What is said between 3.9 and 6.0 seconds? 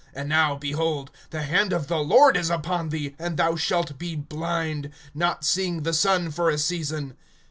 be blind, not seeing the